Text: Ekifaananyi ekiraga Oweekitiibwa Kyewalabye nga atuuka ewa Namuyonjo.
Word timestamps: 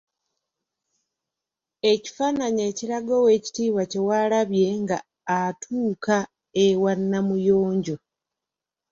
Ekifaananyi 1.91 2.61
ekiraga 2.69 3.11
Oweekitiibwa 3.19 3.83
Kyewalabye 3.91 4.67
nga 4.81 4.97
atuuka 5.39 6.17
ewa 6.65 6.93
Namuyonjo. 7.09 7.95